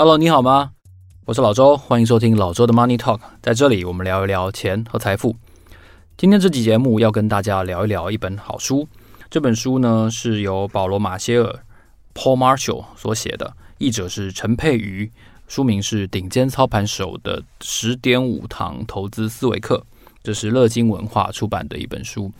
[0.00, 0.70] Hello，你好吗？
[1.24, 3.18] 我是老周，欢迎收听老周的 Money Talk。
[3.42, 5.34] 在这里，我们聊一聊钱和财富。
[6.16, 8.86] 今天这期节目要跟大家聊一聊一本好书。
[9.28, 11.64] 这本书呢是由保罗·马歇尔
[12.14, 15.10] （Paul Marshall） 所写的，译者是陈佩瑜，
[15.48, 19.78] 书名是《顶尖操盘手的十点五堂投资思维课》，
[20.22, 22.30] 这是乐金文化出版的一本书。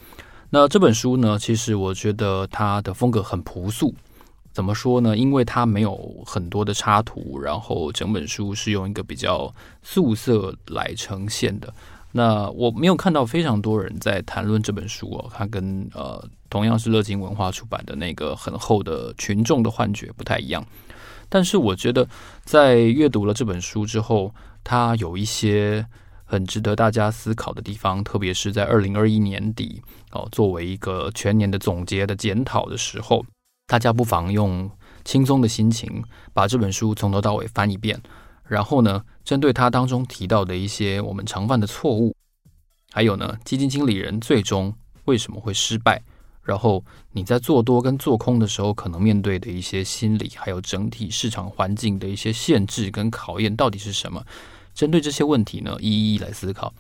[0.50, 3.92] 那这本书呢，其实我觉得它的风格很朴素。
[4.58, 5.16] 怎么说呢？
[5.16, 11.72] 因为它没有很多的插图，然后整本书是用一个比较素色来呈现的。
[12.10, 20.66] 那我没有看到非常多人在谈论这本书哦，它跟呃同样是乐金文化出版的那个很厚的群众的幻觉不太一样。
[21.28, 22.08] 但是我觉得
[22.42, 24.34] 在阅读了这本书之后，
[24.64, 25.86] 它有一些
[26.24, 33.24] 很值得大家思考的地方，特别是在二零二一年底哦，作为一个全年的总结的检讨的时候。
[33.68, 34.68] 大家不妨用
[35.04, 36.02] 轻松的心情
[36.32, 38.00] 把这本书从头到尾翻一遍，
[38.44, 42.16] 然后呢，针对它当中提到的一些我们常犯的错误，
[42.90, 46.02] 还有呢，基金经理人最终为什么会失败，
[46.42, 54.24] 然后你在做多跟做空的时候可能面对的一些心理，还有整体市场环境的一些限制跟考验到底是什么？
[54.72, 56.72] 针对这些问题呢，一一来思考。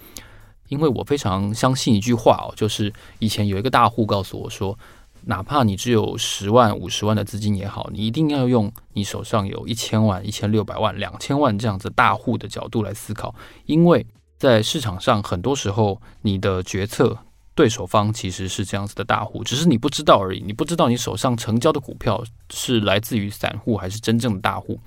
[0.68, 4.78] 因为我非常相信一句话哦，就是以前有一个大户告诉我说。
[5.24, 13.34] 哪怕你只有十万、五十万的资金也好，你一定要用你手上有一千万、一千六百万、两千万这样子大户的角度来思考，
[13.66, 14.06] 因为
[14.38, 17.16] 在市场上很多时候，你的决策
[17.54, 20.42] 对手方其实是这样子的大户，只是你不知道而已。
[20.44, 24.80] 你不知道你手上成交的股票是来自于散户还是真正的大户。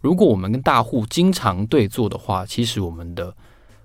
[0.00, 3.34] 如果我们跟大户经常对做的话，其实我们的。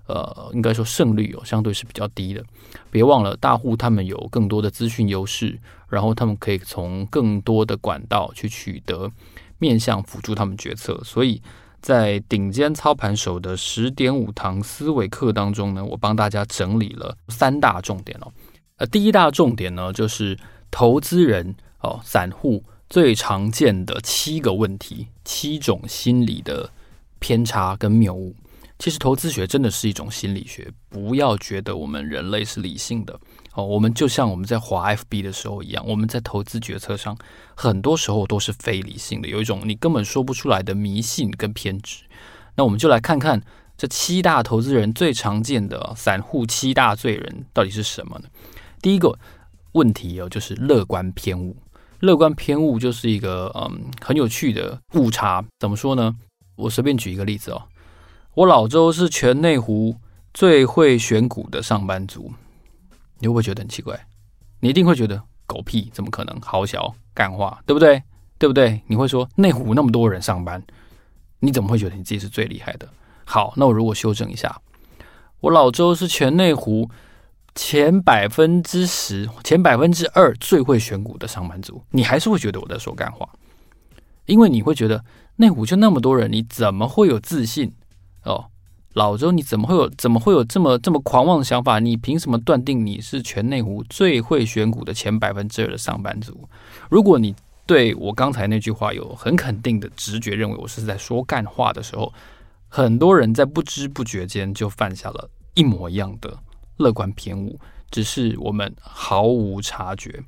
[0.08, 2.42] 呃，应该说胜率有相对是比较低的。
[2.90, 9.10] 别忘了，大户他们有更多的资讯优势，然后他们可以从更多的管道去取得
[9.58, 10.98] 面向辅助他们决策。
[11.04, 11.40] 所以
[11.80, 18.32] 在顶尖操盘手的十点五堂思维课当中呢，我帮大家整理了三大重点哦。
[18.78, 20.38] 呃，第一大重点呢，就是
[20.70, 26.70] 投资人哦，散户最常见的七个问题，七种心理的
[27.18, 28.34] 偏差跟谬误。
[28.78, 33.18] 其实投资学真的是一种心理学，不要觉得我们人类是理性的
[33.54, 33.64] 哦。
[33.64, 37.18] 我们就像我们在滑 FB 的时候一样，我们在投资决策上
[37.56, 42.04] 很多时候都是非理性的，有一种你根本说不出来的迷信跟偏执。
[42.54, 43.42] 那我们就来看看
[43.76, 48.28] 这七大投资人最常见的散户七大罪人到底是什么呢？
[48.80, 49.18] 第一个
[49.72, 51.56] 问题哦，就是乐观偏误。
[51.98, 55.44] 乐观偏误就是一个嗯很有趣的误差。
[55.58, 56.14] 怎么说呢？
[56.54, 57.60] 我随便举一个例子哦。
[58.38, 59.96] 我老周是全内湖
[60.32, 62.32] 最会选股的上班族，
[63.18, 64.06] 你会不会觉得很奇怪？
[64.60, 66.40] 你一定会觉得狗屁，怎么可能？
[66.40, 68.00] 好小干话，对不对？
[68.38, 68.80] 对不对？
[68.86, 70.62] 你会说内湖那么多人上班，
[71.40, 72.88] 你怎么会觉得你自己是最厉害的？
[73.24, 74.60] 好，那我如果修正一下，
[75.40, 76.88] 我老周是全内湖
[77.56, 83.28] 前百分之十、前百分之二最会选股的上班族，你还是会觉得我在说干话，
[84.26, 85.04] 因为你会觉得
[85.34, 87.72] 内湖就那么多人，你怎么会有自信？
[88.28, 88.46] 哦，
[88.92, 91.78] 老周，你怎么会有怎么会有这么这么狂妄的想法？
[91.78, 96.48] 你凭什么断定你是全内湖最会选股的前百分之二的上班族？
[96.90, 97.34] 如果你
[97.66, 102.12] 对我刚才那句话有很肯定的直觉，认为我是在说干话的时候，
[102.68, 106.38] 很多人在不知不觉间就犯下了一模一样的
[106.76, 107.58] 乐观偏误，
[107.90, 110.22] 只是我们毫无察觉。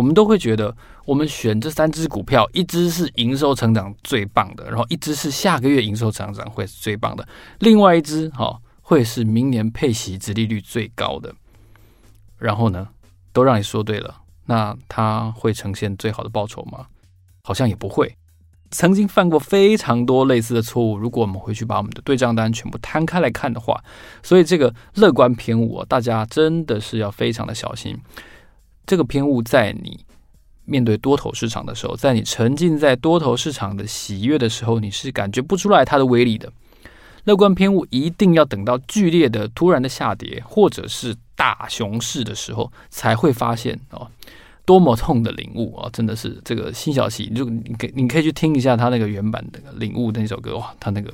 [0.00, 0.74] 我们都会觉得，
[1.04, 7.28] 我们选这三只股票，一只是营收成长最棒的，然后一只是下个月营收成长会是最棒的，
[7.58, 11.34] 另外一只哈会是明年配息殖利率最高的。
[12.38, 12.88] 然后呢，
[13.30, 16.86] 都让你说对了，那它会呈现最好的报酬吗？
[17.42, 18.16] 好像也不会。
[18.70, 23.84] 曾经犯过非常多类似的错误，如果我们回去把我们的对账单全部摊开来看的话，
[24.22, 27.98] 所以这个乐观偏误，大家真的是要非常的小心。
[28.86, 30.04] 这个偏误在你
[30.64, 36.52] 面对多头市场的时候，在你沉浸在多头市场的喜悦的时候，你是感觉不出来它的威力的。
[37.24, 44.08] 乐观偏误一定要等到剧烈的、突然的下跌，或者是大熊市的时候，才会发现哦，
[44.64, 45.90] 多么痛的领悟啊！
[45.92, 51.12] 真的是这个辛晓琪，就你可你可以去听一下他那个原版的领悟那首歌哇，他那个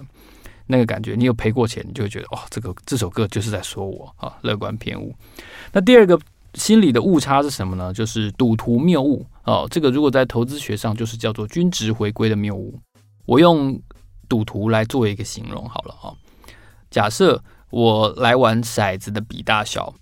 [0.67, 5.15] 那个感觉，你有赔过钱，你就会觉得哇，这个这首歌就是在说我啊，乐观偏误。
[5.73, 6.19] 那第二个。
[6.57, 7.93] 心理的误差是什么呢？
[7.93, 9.69] 就是赌徒谬误哦。
[9.71, 12.81] 这个如果在投资学上，就是叫做均值回归的谬误。
[13.27, 13.81] 我用
[14.29, 16.17] 赌徒来做一个形容好了哈、哦。
[16.91, 19.95] 假设我来玩骰子的比大小，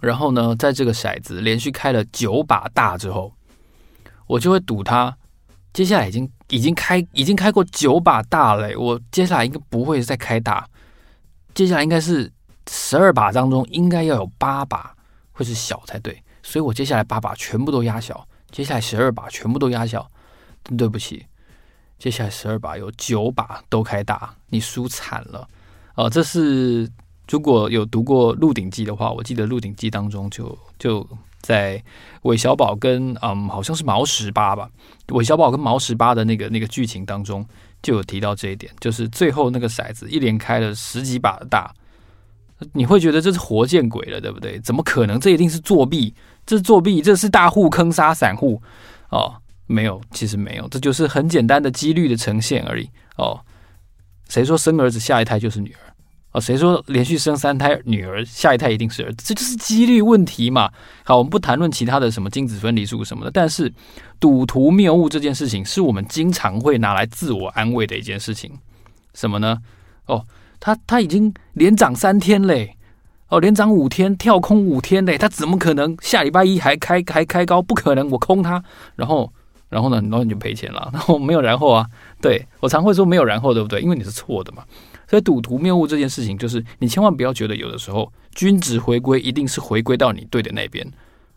[0.00, 3.32] 然后呢，在这个骰子连续开了九把大之后，
[4.26, 5.16] 我就会赌它
[5.72, 10.66] 接下来已经已经开已经开过九把大了，我接下来应该不会再开大，
[11.54, 12.32] 接下来应该是
[12.68, 14.92] 十二把当中应该要有八把
[15.40, 20.06] 会是小才对，所以我接下来八把全部都压小，接下来十二把全部都压小，
[20.62, 21.24] 真对不起，
[21.98, 25.48] 接下来十二把有九把都开大，你输惨了、
[25.96, 26.86] 呃，这是
[27.26, 31.06] 如果有读过《鹿鼎记》的话，我记得《鹿鼎记》当中就就。
[31.42, 31.82] 在
[32.24, 34.68] 韦小宝跟嗯，好像是毛十八吧，
[35.08, 37.42] 韦小宝跟毛十八的那个那个剧情当中
[37.80, 41.74] 就有提到这一点，就是最后那个骰子一连开了十几把的大，
[42.72, 44.58] 你会觉得这是活见鬼了，对不对？
[44.60, 45.18] 怎么可能？
[45.18, 46.14] 这一定是作弊，
[46.44, 48.60] 这作弊，这是大户坑杀散户
[49.10, 49.34] 哦。
[49.66, 53.40] 没有，其实没有，这就是很简单的几率的呈现而已哦。
[54.28, 55.94] 谁说生儿子下一胎就是女儿？
[56.32, 59.24] 哦，谁说连续生三胎女儿，下一胎一定是儿子？
[59.26, 60.70] 这就是几率问题嘛。
[61.04, 63.72] 好，我们不谈论其他的什么精子分离术什么的，但是
[64.18, 68.52] 赌徒谬误这件事情是我们经常会拿来自我安慰的一件事情。
[69.14, 69.58] 什么呢？
[70.06, 70.24] 哦，
[70.60, 72.76] 他他已经连涨三天嘞，
[73.28, 77.60] 哦，连涨五天，跳空五天嘞，他怎么可能下礼拜一还开还开高？
[77.62, 78.62] 不可能，我空他，
[78.94, 79.32] 然后
[79.70, 80.90] 然后呢，然后你就赔钱了。
[80.92, 81.86] 然后没有然后啊，
[82.20, 83.80] 对，我常会说没有然后，对不对？
[83.80, 84.62] 因为你是错的嘛。
[85.08, 90.86] 所以赌徒谬误这件事情，就是你千万不要觉得有的时候均值回归一定是回归到你对的那边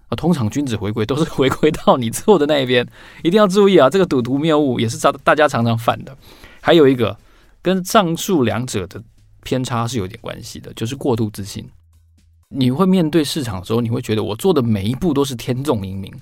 [0.10, 0.16] 啊。
[0.16, 2.88] 通常均值回归都是回归到你错的那一边，
[3.24, 3.90] 一定要注意啊！
[3.90, 6.16] 这个赌徒谬误也是大家常常犯的。
[6.62, 7.18] 还有一个
[7.64, 9.02] 跟上述两者的
[9.44, 11.68] 偏差是有点关系的，就是过度自信。
[12.50, 16.14] 你会面对市场的时候，你会觉得我做的每一步都是天纵英明。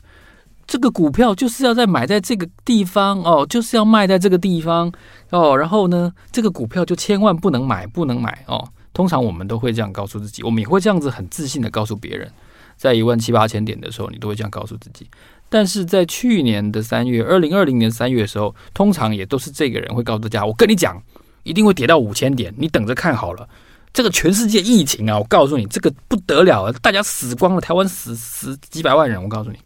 [0.66, 4.90] 这个股票就是要在买在这个地方哦，就是要卖在这个地方
[5.32, 5.58] 哦。
[5.58, 8.66] 然后呢，这个股票就千万不能买，不能买哦。
[8.94, 12.32] 通常我们都会这样告诉自己，我们也会这样子很自信的告诉别人，
[12.78, 15.10] 在一万七八千点的时候，你都会这样告诉自己。
[15.50, 21.02] 但是在去年的三月，二零二零年三月的时候，通常也都是这个人会告诉大家，我跟你讲，
[21.44, 23.48] 一定会跌到五千点，你等着看好了。
[23.94, 29.58] 这个全世界疫情啊，我告诉你，这个不得了啊，大家死光了，台湾死死几百万人，我告诉你。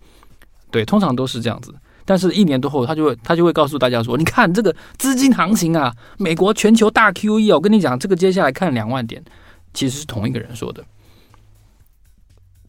[0.72, 1.74] 对，通常都是这样子，
[2.04, 9.24] 但是一年多后，他就会他就会告诉大家说：“你看这个资金行情啊，美国全球大 QE 哦，我跟你讲，这个接下来看两万点，
[9.74, 10.84] 其实是同一个人说的，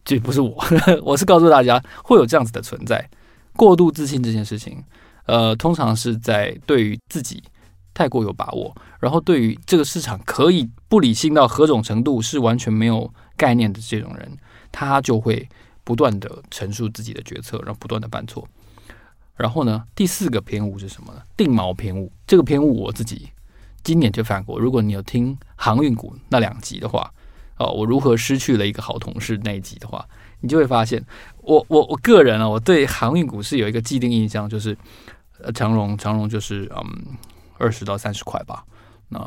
[0.05, 0.63] 这不是我，
[1.03, 3.09] 我是告诉大家会有这样子的存在。
[3.53, 4.81] 过度自信这件事情，
[5.25, 7.41] 呃，通常是在对于自己
[7.97, 14.37] 太过有把握，然后对于这个市场可以不理性到何种程度是完全没有概念的这种人，
[14.71, 15.49] 他就会。”
[15.87, 18.45] 不断的陈述自己的决策，然后不断的犯错。
[19.37, 21.21] 然后呢，第四个偏误是什么呢？
[21.37, 22.11] 定锚偏误。
[22.27, 23.29] 这个偏误我自己
[23.85, 24.59] 今年就犯过。
[24.59, 27.09] 如果你有听航运股那两集的话，
[27.57, 30.05] 哦，我如何失去了一个好同事那一集的话，
[30.41, 31.01] 你就会发现，
[31.37, 34.77] 我我我个人啊，我对航运股是有一个既定印象，就是
[35.39, 37.15] 呃，长荣长荣就是嗯
[37.57, 38.63] 二十到三十块吧，
[39.09, 39.19] 那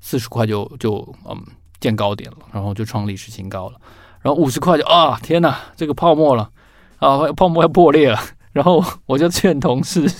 [0.00, 0.96] 四十块就就
[1.28, 1.36] 嗯
[1.80, 3.80] 见高点了，然后就创历史新高了。
[4.20, 6.50] 然后五十块就啊，天哪，这个泡沫了
[6.98, 8.18] 啊，泡沫要破裂了。
[8.52, 10.10] 然后我就劝同事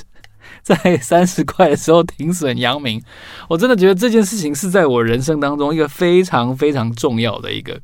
[0.62, 3.02] 在三十块的时候停损阳明。
[3.48, 7.78] 我真的觉得这件事情是在我人生当中一个非常非常重要的一个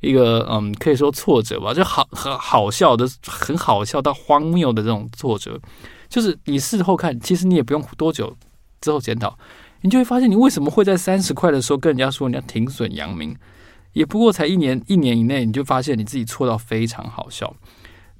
[0.00, 5.58] 一个嗯，可以说挫折吧，就好很好笑的，很好笑到荒谬的这种挫折。
[6.08, 8.32] 就是你事后看，其实你也不用多久
[8.80, 9.38] 之后检讨，
[9.80, 13.36] 你就会发现你为什么会在三十块的时候跟人家说你要停损阳明。
[13.94, 17.52] 也不过才一年，一年以内你就发现你自己错到非常好笑，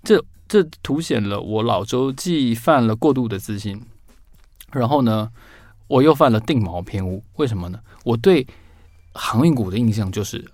[0.02, 3.80] 这这凸显了我老周既犯了过度的自信，
[4.72, 5.30] 然后呢，
[5.86, 7.22] 我又犯了定锚偏误。
[7.36, 7.78] 为什么呢？
[8.02, 8.44] 我对
[9.12, 10.44] 航运股的印象就是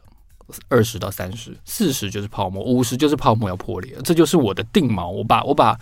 [0.68, 5.08] 二十到三十，四十就是泡沫，五十就是泡沫要破裂，这就是我的定锚。
[5.08, 5.78] 我把我把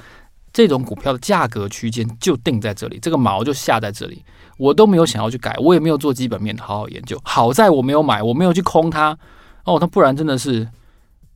[0.53, 4.25] 这种股票的价格区间就定在这里，这个锚就下在这里。
[4.59, 7.19] 我都没有想要去改，我也没有做基本面好好研究。
[7.25, 9.19] 好在我没有买，我没有去空它
[9.65, 9.79] 哦。
[9.81, 10.69] 那不然真的是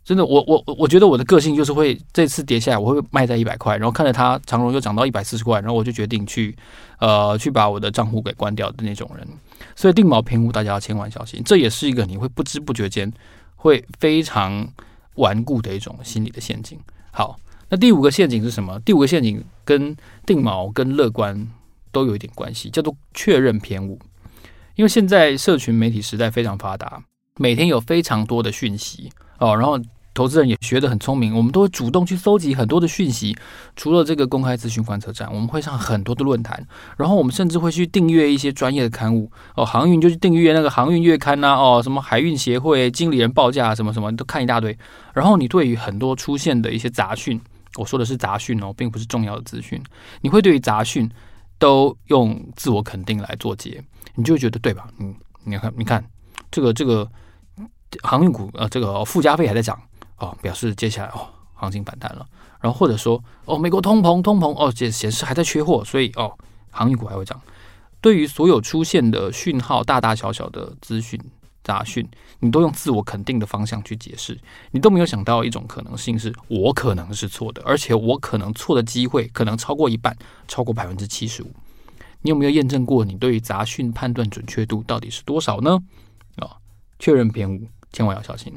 [0.05, 6.57] 真的，我我我觉得我的个性就是会这次跌下来，我会卖在一百块，然后看着它长荣又涨到一百四十块，然后我就决定去
[7.01, 9.27] 呃去把我的账户给关掉的那种人。
[9.75, 13.11] 所以定锚偏误，大家要千万小心，这也是一个你会不知不觉间
[13.57, 14.69] 会非常
[15.15, 16.79] 顽固的一种心理的陷阱。
[17.11, 17.37] 好，
[17.69, 18.81] 那第五个陷阱是什么？
[18.81, 21.49] 第五个陷阱跟定锚跟乐观。
[21.93, 23.99] 都有一点关系，叫做确认偏误。
[24.75, 27.03] 因为现在社群媒体时代非常发达，
[27.39, 29.81] 每天有非常多的讯息哦，然后
[30.13, 33.35] 投资人也学得很聪明，我们都会主动去搜集很多的讯息。
[33.77, 36.67] 除了这个公开资讯观测站，我们会上很多的论坛，
[36.99, 44.77] 然后我们甚至会去订阅一些专业的刊物哦，航运就去订阅那个航运月刊呐，哦，什么海运协会经理人报价什么什么都看一大堆。
[45.15, 47.41] 然后你对于很多出现的一些杂讯，
[47.77, 49.83] 我说的是杂讯哦，并不是重要的资讯，
[50.21, 51.11] 你会对于杂讯。
[51.59, 53.83] 都用自我肯定来做结，
[54.15, 54.87] 你就觉得对吧？
[54.99, 56.05] 嗯，你看，你看
[56.51, 57.11] 这个这个
[58.03, 59.81] 航运股呃，这个附加费还在涨
[60.19, 62.27] 哦，表示接下来哦行情反弹了。
[62.61, 66.31] 然后或者说哦，美国通膨通膨哦，显显示还在缺货，所以哦
[66.71, 67.41] 航运股还会涨。
[68.03, 71.19] 对于所有出现的讯号，大大小小的资讯
[71.67, 72.09] 杂讯，
[72.39, 74.39] 你都用自我肯定的方向去解释，
[74.71, 81.51] 你都没有想到一种可能性是我可能是错的，而且我可能错的机会可能超过一半，超过百分之七十五。
[82.23, 85.77] 你有没有验证过你对于杂讯判断准确度到底是多少呢？
[86.37, 86.55] 啊、
[87.01, 88.55] 确认偏误，千万要小心。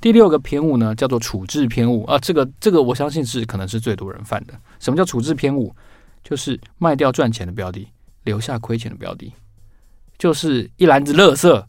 [0.00, 4.58] 第六个偏误呢，叫做处置偏误啊，这个这个我相信是可能是最多人犯的。
[4.80, 5.74] 什么叫处置偏误？
[6.24, 7.86] 就是卖掉赚钱的标的。
[8.24, 9.32] 留下亏钱的标的，
[10.18, 11.64] 就是一篮子垃圾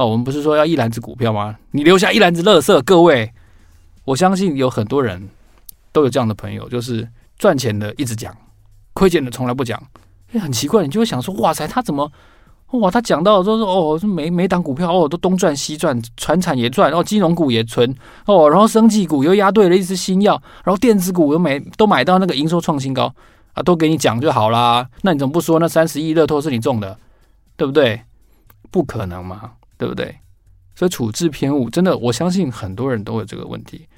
[0.00, 0.06] 哦。
[0.06, 1.56] 我们不是说要一篮子股票吗？
[1.70, 3.30] 你留下一篮子垃圾，各位，
[4.04, 5.28] 我相信有很多人
[5.92, 7.06] 都有这样的朋友，就是
[7.38, 8.34] 赚钱的一直讲，
[8.94, 9.80] 亏钱的从来不讲。
[10.32, 12.10] 哎，很奇怪，你就会想说，哇塞，他怎么
[12.72, 12.90] 哇？
[12.90, 17.94] 他讲到说说哦，每每档股票哦，都东赚西赚，传产也赚，哦，金融股也存
[18.26, 23.12] 哦，然后生技股又压对了一支新药，然后电子股又买都买到那个营收创新高。
[23.52, 24.88] 啊，都给你讲就好啦。
[25.02, 26.96] 那你怎么不说那三十亿乐透是你中的，
[27.56, 28.00] 对不对？
[28.70, 29.50] 不可能嘛，
[29.80, 30.14] 对不对？
[30.74, 33.88] 所以处置偏误，真的，我相信很多人都有这个问题。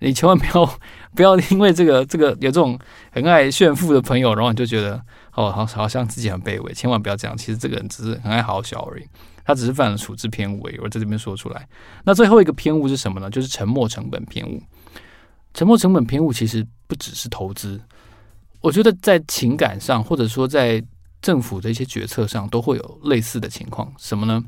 [0.00, 0.78] 你千万不要
[1.14, 2.76] 不要因为这个这个有这种
[3.12, 5.00] 很爱炫富的朋友，然后你就觉得
[5.34, 6.74] 哦，好好像自己很卑微。
[6.74, 9.04] 千万不要这样，其实这个人只是很爱好小而已，
[9.44, 10.78] 他只是犯了处置偏误而已。
[10.78, 11.68] 我在这边说出来。
[12.04, 13.30] 那最后一个偏误是什么呢？
[13.30, 14.60] 就是沉没成本偏误。
[15.54, 17.80] 沉没成本偏误其实不只是投资。
[18.60, 20.82] 我觉得在情感上，或者说在
[21.22, 23.92] 政府的一些决策上，都会有类似的情况。
[23.98, 24.42] 什么呢？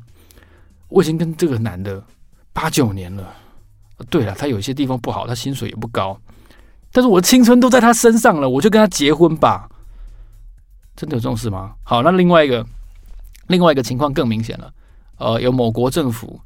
[0.91, 2.03] 我已经跟这个男的
[2.53, 3.33] 八九年了。
[4.09, 6.19] 对了，他有些地方不好，他薪水也不高，
[6.91, 9.69] 但是我的青春都在他身上了，我就跟他结婚吧。
[10.95, 11.73] 真的有这种事吗？
[11.83, 12.65] 好，那另外一个，
[13.47, 14.71] 另外一个情况更明显了。
[15.17, 16.39] 呃，有某国政府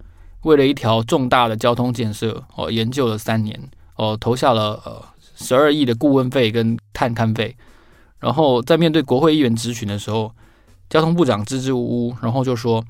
[0.43, 3.59] 为了一条重大的交通建设，哦、呃，研究了三年，
[3.95, 5.03] 哦、呃，投下了呃。
[5.37, 7.57] 十二亿的顾问费跟探勘费，
[8.19, 10.31] 然后在面对国会议员质询的时候，
[10.89, 12.81] 交通部长支支吾吾，然后就说：“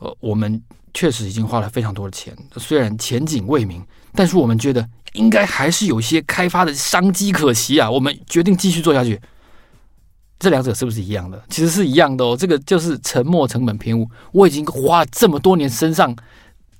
[0.00, 0.60] 呃，我们
[0.92, 9.20] 确实已经花了非常多的钱，虽然前景未明，但是我们觉得应该还是有些开发的商机可期啊，我们决定继续做下去。”
[10.40, 11.38] 这两者是不是一样的？
[11.50, 12.34] 其实是一样的哦。
[12.34, 14.08] 这个就是沉没成本偏误。
[14.32, 16.16] 我已经花这么多年身上，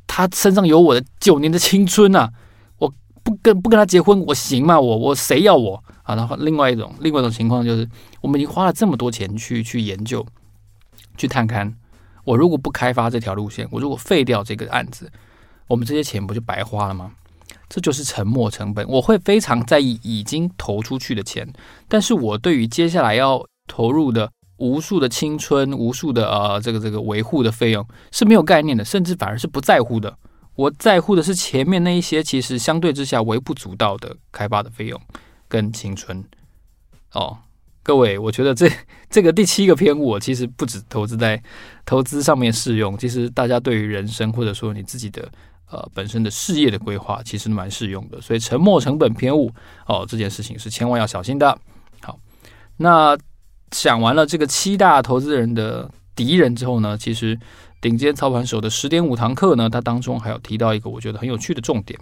[0.07, 2.33] 他身上有我的九年的青春啊。
[2.79, 2.91] 我
[3.23, 4.81] 不跟不跟他结婚，我行吗？
[4.81, 6.15] 我我谁要我啊？
[6.15, 7.87] 然后另外一种另外一种情况就是，
[8.23, 10.25] 我们已经花了这么多钱去去研究、
[11.19, 11.71] 去探勘，
[12.25, 15.11] 我如果不开发这条路线，我如果废掉这个案子，
[15.67, 17.13] 我们这些钱不就白花了吗？
[17.69, 18.87] 这就是沉没成本。
[18.89, 21.49] 我会非常在意已经投出去的钱，
[21.89, 30.17] 但是我对于接下来要投入的无数的青春、无数的呃这个这个维护的费用是没有概念的，甚至反而是不在乎的。
[30.57, 35.01] 我在乎的是前面那一些，其实相对之下微不足道的开发的费用
[35.49, 36.25] 跟青春。
[37.13, 37.39] 哦，
[37.91, 38.71] 各位，我觉得这
[39.09, 41.43] 这个第七个偏误，其实不止投资在
[41.85, 45.29] 投资上面适用，其实大家对于人生或者说你自己的
[45.73, 48.21] 呃本身的事业的规划，其实蛮适用的。
[48.21, 49.51] 所以沉没成本偏误
[49.87, 51.59] 哦，这件事情是千万要小心的。
[52.01, 52.17] 好，
[52.77, 53.19] 那
[53.73, 57.37] 讲完了这个七大投资人的敌人之后呢，其实。
[57.81, 61.99] 顶尖操盘手的十点五堂课呢，他当中还有提到一个我觉得很有趣的重点。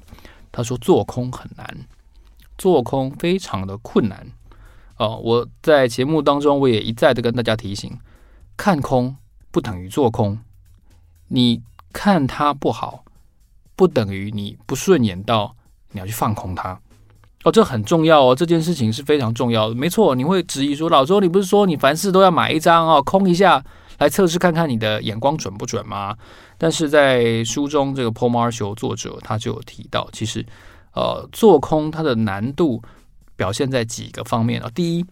[0.50, 1.66] 他说做空很难，
[2.58, 4.26] 做空非常的困难。
[4.98, 7.98] 哦，我在节目当中我也一再的跟大家提醒，
[8.56, 9.16] 看空
[9.50, 10.38] 不等于做空。
[11.28, 11.62] 你
[11.92, 13.04] 看它不好，
[13.76, 15.54] 不等于你不顺眼到
[15.92, 16.80] 你要去放空它。
[17.44, 19.74] 哦，这很重要哦，这件事情是非常重要的。
[19.74, 23.64] 没错，你会质疑说，老周，你不是说你凡事都要买一张哦，空一下？
[23.98, 26.16] 来测试看看你的眼光准不准吗？
[26.56, 30.44] 但是在书中，这个 Paul Marshall 作者他就有提到，其实
[30.94, 32.80] 呃，做空它的难度
[33.38, 34.68] 表现在几个方面啊。
[34.74, 35.06] 第一，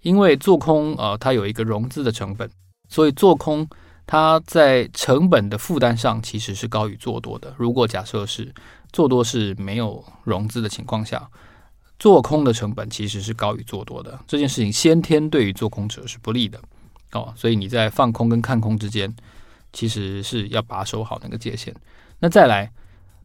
[0.00, 2.50] 因为做空呃，它有一个融资的成本，
[2.88, 3.68] 所以做空
[4.06, 7.54] 它在成本的负担上其实是高于做多的。
[7.58, 8.52] 如果假设是
[8.92, 11.28] 做多是没有融资的情况下，
[11.98, 14.18] 做空的成本其实是高于做多的。
[14.26, 16.58] 这件事情先天对于做空者是不利的。
[17.12, 19.14] 哦，所以你在放空跟看空之间，
[19.72, 21.74] 其实是要把守好那个界限。
[22.18, 22.70] 那再来，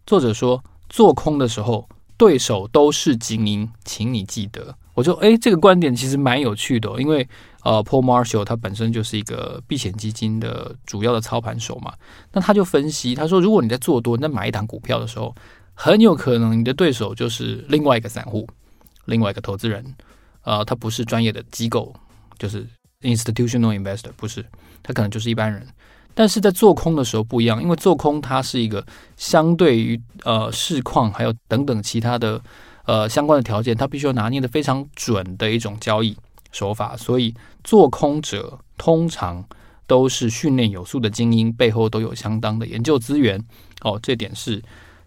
[0.06, 1.88] 作者说做空的时候，
[2.22, 4.76] 对手都是精英，请你记得。
[4.94, 7.28] 我就诶，这个观点其实蛮有趣的，因为
[7.64, 11.92] 呃，Paul Marshall 他本身就是一个避险基金的主要的操盘手嘛。
[12.34, 15.34] 那他就分析，他说，如果你在做多，你在买一档股票的时候，
[15.74, 18.48] 很有可能你的对手就是另外一个散户，
[19.06, 19.84] 另外一个投资人，
[20.44, 21.92] 呃，他不是专业的机构，
[22.38, 22.68] 就是。
[23.02, 24.46] institutional investor，不是，
[24.84, 25.66] 他可能就是一般人。
[26.14, 32.42] 但是在做空的时候不一样，因为做空它是一个相对于呃市况还有等等其他的
[32.86, 36.16] 呃相关的条件，它必须要拿捏的非常准的一种交易
[36.52, 39.44] 手法，所以做空者通常
[39.88, 43.42] 都是训练有素的精英，背后都有相当的研究资源
[43.82, 44.62] 哦，这点是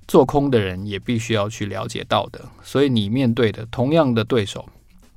[0.08, 2.40] 做空的人也必须要去了解到的。
[2.62, 4.66] 所以你面对的同样的对手，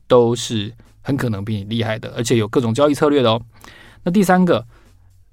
[0.06, 3.42] 都是很可能比你厉害的，而且有各种交易策略的哦。
[4.04, 4.66] 那第三个。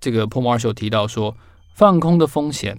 [0.04, 1.34] 这个 Paul Marshall 提到说，
[1.72, 2.78] 放空的风险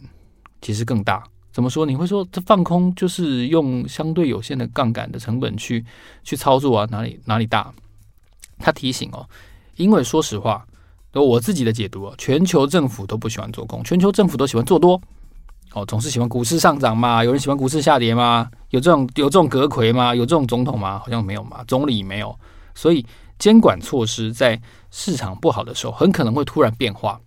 [0.62, 1.24] 其实更大。
[1.52, 1.84] 怎么说？
[1.84, 5.84] 你会说这放空就是用相对有限的杠杆的成本去
[6.24, 6.88] 去操作啊？
[6.92, 7.74] 哪里哪里大？
[8.60, 9.28] 他提醒哦，
[9.76, 10.68] 因为说实话，
[11.14, 15.02] 我自己的解读啊，全球政府都不喜欢做空，全球政府都喜欢做多。
[15.74, 17.24] 哦，总是喜欢股市上涨嘛？
[17.24, 18.48] 有人喜欢股市下跌吗？
[18.70, 20.14] 有这种有这种阁揆吗？
[20.14, 21.00] 有这种总统吗？
[21.00, 22.38] 好像没有嘛，总理没有，
[22.76, 23.04] 所以。
[23.38, 24.60] 监管措施在
[24.92, 27.20] 市场不好的时候，很可能会突然变化。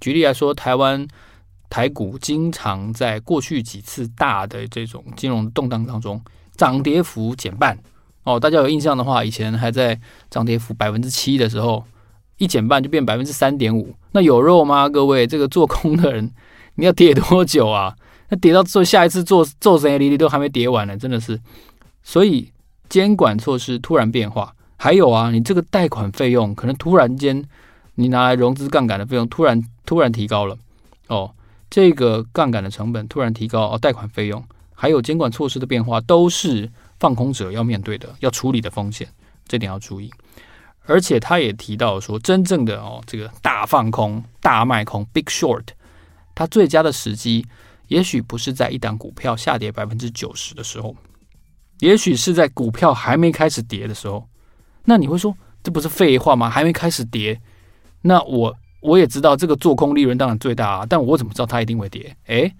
[0.00, 1.06] 举例来说，台湾
[1.68, 6.22] 台股经常在过去几次大的这种金融动荡当中，
[6.56, 7.78] 涨跌幅减半。
[8.22, 11.84] 哦，大家有印象的话，以前还在涨跌幅百分之七的时候，
[12.36, 13.94] 一减半就变百分之三点五。
[14.12, 14.88] 那有肉吗？
[14.88, 16.30] 各位，这个做空的人，
[16.74, 17.96] 你要跌多久啊？
[18.28, 21.40] 那跌到做下一次做做谁离离都还没跌完呢，真的是。
[22.02, 22.52] 所以
[22.88, 24.54] 监管措施突然变化。
[24.82, 27.44] 还有啊，你这个贷款费用可能突然间，
[27.96, 30.56] 你拿来融资杠杆的费用突然突然提高了
[31.08, 31.34] 哦，
[31.68, 34.42] 这个杠杆的成本突然提高哦，贷款费用
[34.74, 39.06] 还有监管措施的变化，都是放空者要面对的、要处理的风险，
[39.46, 40.10] 这点要注意。
[40.86, 45.66] 而且他也提到说，真正的哦，这个大放空、大卖空 （big short），
[46.34, 47.46] 它最佳的时机，
[47.88, 50.96] 也许不是在一档股票下跌百分之九十的时候，
[51.80, 54.26] 也许是在股票还没开始跌的时候。
[54.84, 56.48] 那你会说，这不是废话吗？
[56.48, 57.40] 还没开始跌，
[58.02, 62.16] 那我我也知道这个做空利润当然最大啊，但我怎么知道它一定会跌？
[62.26, 62.52] 诶，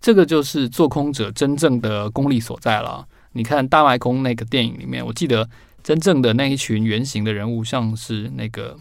[0.00, 3.06] 这个就是做空者真正的功力所在了。
[3.32, 5.48] 你看大麦空那个电影里面，我记得
[5.82, 8.78] 真正的那一群原型的人物，像是那个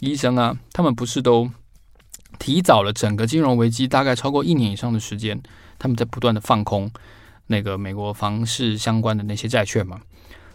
[0.00, 1.50] 医生啊，他们不是都
[2.38, 5.42] 提早了整个金融危机大概超过一年以上的时间，
[5.78, 6.88] 他们在不断的放空
[7.48, 10.00] 那个美国房市相关的那些债券嘛。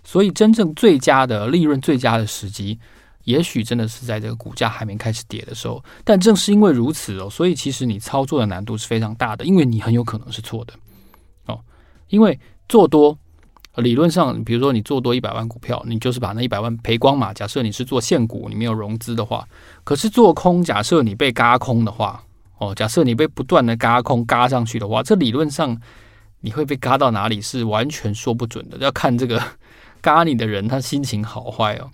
[0.03, 2.79] 所以，真正最佳的利润最佳的时机，
[3.25, 5.83] 也许真的是在这个股价还没开始跌的时候。
[6.03, 10.73] 但正是因为如此哦，所以其实你操作的难度是非常大的，因为你很有可能是错的
[11.45, 11.59] 哦。
[12.09, 12.37] 因为
[12.67, 13.15] 做多，
[13.75, 17.31] 理论上，比如说你做多一百万股票，你就是把那一百万赔光嘛。
[17.31, 19.47] 假设你是做现股，你没有融资的话，
[19.83, 22.23] 可是做空，假设你被嘎空的话，
[22.57, 25.79] 哦，假设你被不断的嘎空嘎上去的话，这理论上
[26.39, 29.39] 你会被嘎到哪里是完全说不准的，要看这个。
[30.01, 31.89] 嘎你的人，他心情好坏哦，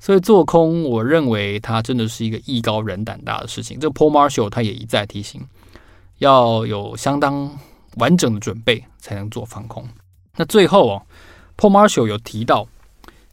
[0.00, 3.78] 所以做空，我认为他真的是一个艺高人胆大的事情。
[3.78, 5.40] 这个 Paul Marshall 他也一再提醒，
[6.18, 7.50] 要有相当
[7.96, 9.88] 完整的准备才能做放空。
[10.36, 11.02] 那最后哦
[11.56, 12.66] ，Paul Marshall 有提到，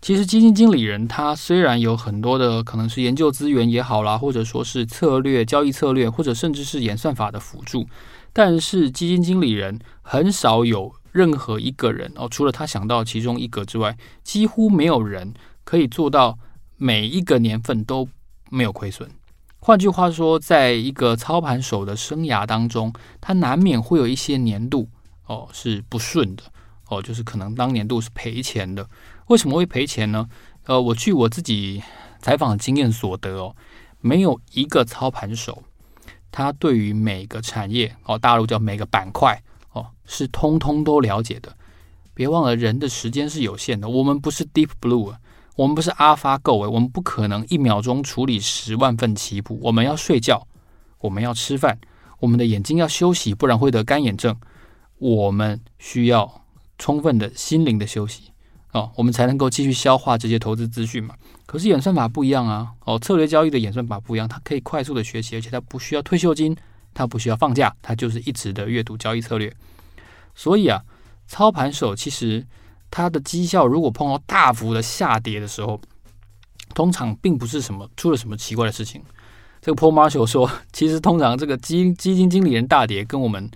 [0.02, 7.88] 其实基金经理人他虽然有很多的可能是研究资源也好啦，或者说是策略交易策略，或者甚至是演算法的辅助，
[8.34, 10.94] 但是基金经理人很少有。
[11.16, 16.38] 任何一个人哦，除了他想到其中一个之外，几乎没有人可以做到
[16.76, 18.06] 每一个年份都
[18.50, 19.10] 没有亏损。
[19.60, 24.90] 换句话说，在一个操盘手的生涯当中，他难免会有一些年度
[25.26, 26.44] 哦是不顺的
[26.90, 28.86] 哦，就是可能当年度是赔钱的。
[29.28, 30.28] 为什么会赔钱呢？
[30.66, 31.82] 呃，我据我自己
[32.20, 33.56] 采访经验所得哦，
[34.02, 35.64] 没有一个操盘手
[36.30, 39.42] 他对于每个产业哦，大陆叫每个板块。
[40.06, 41.56] 是通通都了解的。
[42.14, 43.90] 别忘了，人的时间是有限的。
[43.90, 45.16] 我们不是 Deep Blue，
[45.56, 49.60] 我们不是 AlphaGo，我们不可能一秒钟处理十万份棋谱。
[49.62, 50.48] 我们要睡觉，
[51.00, 51.78] 我们要吃饭，
[52.20, 54.36] 我们的眼睛要休息，不然会得干眼症。
[54.98, 56.46] 我们需要
[56.78, 58.32] 充分的心灵的休息
[58.72, 61.16] 哦，我们才能够继续消化这些投资资讯嘛。
[61.46, 66.56] 可是演算法不一样啊，哦，策略交易的演算法不一样，它可以快速的学习，而且它不需要退休金。
[66.98, 69.54] 它不需要放假，它就是一直的阅读交易策略。
[70.36, 70.84] 所以啊，
[71.26, 72.46] 操盘手其实
[72.92, 75.82] 他的绩效如果碰到大幅的下跌的时候，
[76.74, 79.02] 通常并不是什么出了什么奇怪的事情。
[79.62, 83.50] 这个 Paul Marshall 说，其实通常这个基基金经理人大跌跟我们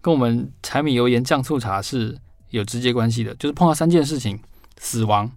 [0.00, 2.16] 跟我们柴米油盐酱醋茶是
[2.50, 4.38] 有直接关系的，就是碰到三件事情：
[4.78, 5.32] 死亡、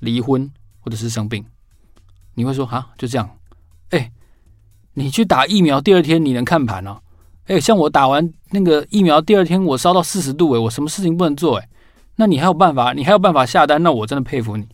[0.00, 1.44] 离婚或者是生病。
[2.34, 3.30] 你会说啊，就这样？
[3.90, 4.12] 哎。
[4.98, 7.02] 你去打疫苗，第二天你能看盘哦？
[7.46, 11.58] 诶，像我打完那个疫苗，第二天我烧到四十度，诶，我什么事情不能做？
[11.58, 11.68] 诶，
[12.16, 12.92] 那你还有办法？
[12.92, 13.82] 你还有办法下单？
[13.82, 14.66] 那我真的佩服你。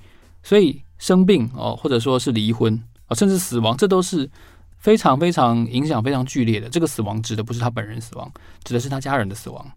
[0.42, 4.28] 所以生病哦，或者说是离婚啊，甚至死亡，这都是
[4.78, 6.68] 非常非常影响非常剧烈的。
[6.68, 8.32] 这个死亡指的不是他本人死亡，
[8.64, 9.70] 指的是他家人的死亡。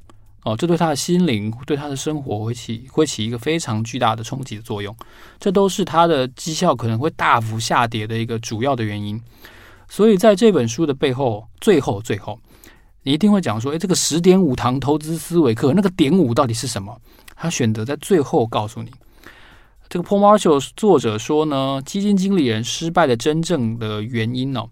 [0.43, 4.95] 哦，这对他的心灵、对他的生活会起会起一个非常巨大的冲击的作用。
[5.39, 9.19] 这都是他的绩效可能会大幅下跌的一个主要的原因。
[9.89, 12.39] 所以在这本书的背后，最后最后，
[13.06, 17.00] 你一定会讲说：“诶，这个十点五堂投资思维课，那个点五到底是什么？”
[17.38, 18.91] 他选择在最后告诉你。
[19.88, 24.65] 这个 Paul Marshall 作者说呢，基金经理人失败的真正的原因呢、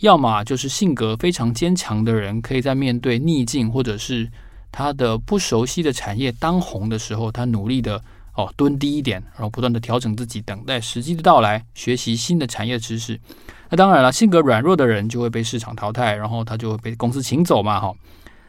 [0.00, 4.30] 要么就是性格非常坚强的人，可以在面对逆境或者是
[4.70, 8.04] 他的不熟悉的产业当红的时候，他努力的
[8.36, 13.18] 哦蹲低一点，然后不断的调整自己，等待时机的到来，学习新的产业知识。
[13.70, 17.92] 那当然了，性格软弱的人就会被市场淘汰，然后他就会被公司请走嘛，哈。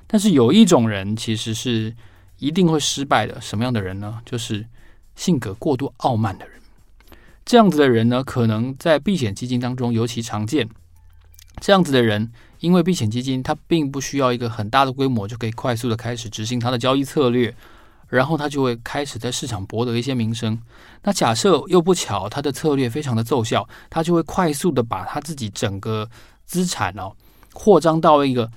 [0.06, 1.96] 但是有一种人其实是
[2.38, 4.22] 一定会失败的，什么样的人呢？
[4.26, 4.66] 就是
[5.16, 6.60] 性格过度傲慢的人。
[7.46, 10.70] 这样子的人呢，可能在避险基金当中尤其常见。
[11.60, 17.56] 这样子的人，因为避险基金它并不需要一个很大的规模就可以快速的开始执行它的交易策略。
[18.08, 20.60] 然后他就会开始在市场博得一些名声。
[21.04, 26.10] 那假设又不巧，他的策略非常的奏效，他就会快速的把他自己整个
[26.46, 27.14] 资产哦
[27.54, 28.52] 扩张到一个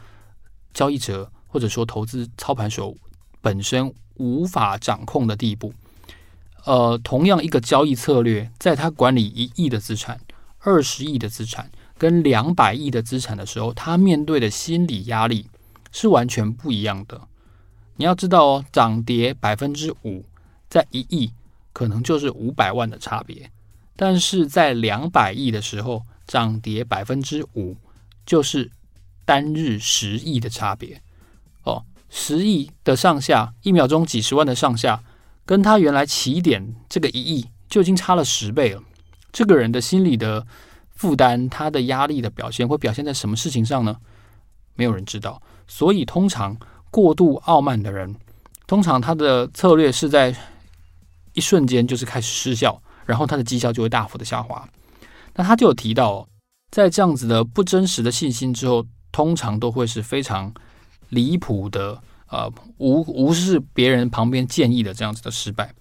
[0.73, 2.97] 交易者或者说投资操盘手
[3.41, 5.73] 本身无法掌控的地步。
[6.67, 10.21] 呃，同样一个交易策略，在他管理一亿的资产、
[10.59, 15.49] 二十亿的资产跟两百亿的资产的时候，他面对的心理压力
[15.91, 17.23] 是完全不一样的。
[18.01, 20.25] 你要知道哦，涨跌百分之五，
[20.71, 21.35] 在一亿
[21.75, 23.51] 可能就是五百万的差别，
[23.95, 27.77] 但是在两百亿的时候，涨跌百分之五
[28.25, 28.71] 就是
[29.27, 31.03] 单日十亿的差别
[31.65, 35.03] 哦，十亿的上下，一秒钟几十万的上下，
[35.45, 38.83] 跟他原来起点这个一亿就已经差了十倍了。
[39.31, 40.47] 这个人的心理的
[40.89, 43.99] 负担，他的压力的表现会表现在什么事情上呢？
[44.75, 46.57] 没有人知道，所以通常。
[46.91, 48.15] 过度傲慢的人，
[48.67, 50.35] 通常他的策略是在
[51.33, 54.69] 一瞬间就是开始失效，然后他的绩效就会大幅的下滑。
[55.35, 56.29] 那他就有提到，
[56.71, 60.53] 在这样子的不真实的信心之后，通常都会是非常
[61.11, 65.73] 离谱的，呃，无无视别人旁边建议的这样子的失败。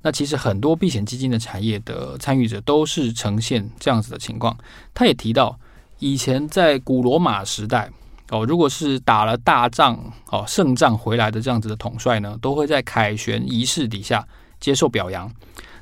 [0.00, 4.56] 那其实很多避险基金的产业的参与者都是呈现这样子的情况。
[4.94, 5.58] 他也提到，
[5.98, 7.90] 以前在古罗马时代。
[8.34, 9.96] 哦，如果是打了大仗、
[10.30, 14.26] 哦胜仗回来的这样子的统帅呢，都会在凯旋仪式底下
[14.58, 15.30] 接受表扬。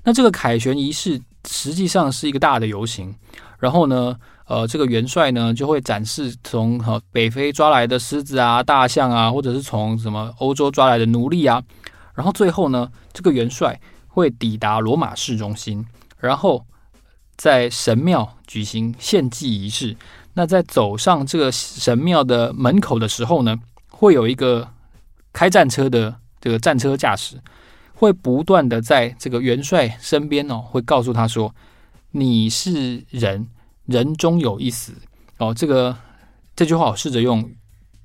[0.05, 3.15] 那这个凯旋仪式实际上是一个大的游行，
[3.59, 4.15] 然后呢，
[4.47, 6.79] 呃，这个元帅呢就会展示从
[7.11, 11.63] 北非抓来的狮子啊、大象啊，或者是从什么欧洲抓来的奴隶啊，
[12.15, 15.87] 然后最后呢，这个元帅会抵达罗马市中心，
[16.19, 16.67] 然后
[17.37, 19.97] 在神庙举行献祭仪式。
[20.35, 23.55] 那在走上这个神庙的门口的时候呢，
[23.91, 24.67] 会有一个
[25.31, 27.39] 开战车的这个战车驾驶，
[27.93, 31.55] 会不断的在这个元帅身边哦，会告诉他说
[32.13, 33.47] ：“你是人，
[33.85, 34.95] 人终有一死。”
[35.37, 35.95] 哦，这个
[36.57, 37.47] 这句话我试着用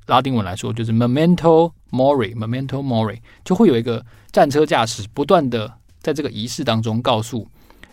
[0.08, 7.48] 拉丁文来说，就是 “memento mori”，“memento mori”，就会有一个战车驾驶不断的在这个仪式当中告诉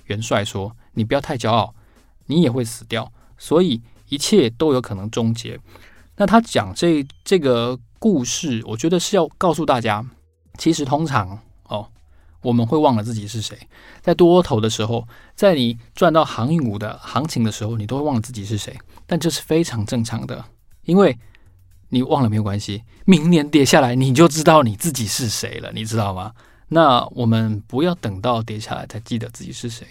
[0.06, 1.72] 元帅说：“你不要太骄傲，
[2.26, 3.80] 你也会死掉。”所以。
[4.14, 5.59] 一切都有可能终结。
[6.16, 10.07] 那他讲这这个故事，我觉得是要告诉大家，
[10.57, 11.88] 其实通常哦，
[12.40, 13.59] 我们会忘了自己是谁。
[14.00, 18.79] 在多头的时候，在你赚到航运股的行情的时候，你都会忘了自己是谁。
[19.07, 20.44] 但这是非常正常的，
[20.85, 21.18] 因为
[21.88, 26.33] 你忘了没有关系，明年跌下来你就知道你自己是谁了，你知道吗？
[26.68, 29.87] 那我们不要等到跌下来才记得自己是谁。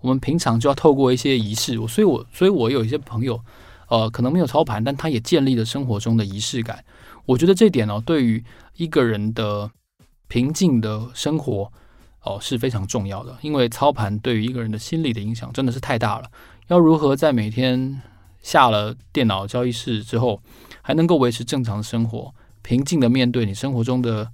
[0.00, 3.40] 我们平常就要透过一些仪式，我所以我所以我有一些朋友，
[3.88, 6.84] 呃，可能没有操盘，但他也建立了生活中的仪式感。
[7.26, 8.42] 我觉得这点呢，对于
[8.76, 9.70] 一个人的
[10.28, 11.72] 平静的生活，
[12.22, 13.36] 哦，是非常重要的。
[13.42, 16.30] 因为操盘对于一个人的心理的影响真的是太大了。
[16.68, 18.02] 要如何在每天
[18.42, 20.40] 下了电脑交易室之后，
[20.82, 24.30] 还能够维持正常的生活，平静的面对你生活中的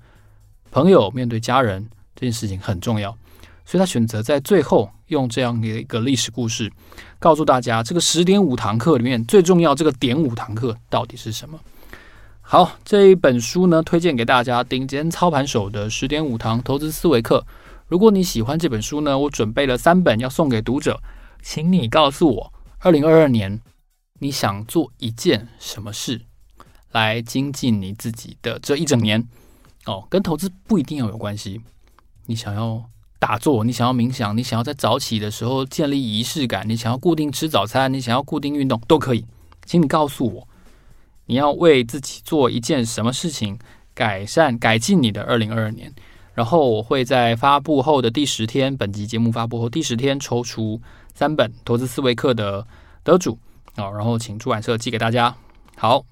[0.71, 3.17] 朋友，面对家人，这件事情很重要。
[3.65, 6.71] 所以他选择在最后用这样的一个历史故事，
[7.19, 11.59] 告诉大家这个十点五堂课里面最重要这个点五堂课到底是什么。
[12.41, 17.47] 好，这一本书呢，推荐给大家，顶尖操盘手的十点五堂投资思维课。
[17.87, 21.01] 如果你喜欢这本书呢，我准备了三本要送给读者，
[21.43, 23.61] 请你告诉我，二零二二年
[24.19, 26.21] 你想做一件什么事
[26.93, 29.27] 来精进你自己的这一整年？
[29.87, 31.63] 哦，跟投资不一定要有关系，
[32.27, 32.94] 你想要。
[33.27, 39.25] 打坐，你想要冥想，你想要在早起的时候建立仪式感，你想要固定吃早餐，你想要固定运动，都可以。
[39.65, 40.47] 请你告诉我，
[41.25, 43.59] 你要为自己做一件什么事情，
[43.95, 45.91] 改善、改进你的二零二二年。
[46.35, 50.79] 然后我会在发布后的第十天，本集节目发布后第十天抽出
[51.15, 52.67] 三本投资思维课的
[53.03, 53.39] 得主
[53.77, 55.35] 啊，然后请出版社寄给大家。
[55.79, 56.05] 好，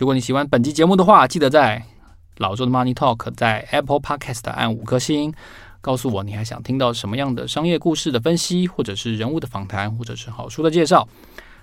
[0.00, 1.84] 如果你喜欢本集节目的话，记得在
[2.38, 5.32] 老周的 Money Talk 在 Apple Podcast 按五颗星，
[5.86, 11.06] 告诉我你还想听到什么样的商业故事的分析，或者是人物的访谈，或者是好书的介绍。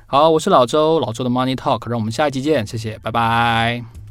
[0.05, 4.02] 好，我是老周，老周的 Money Talk，让我们下一集见，谢谢，拜拜。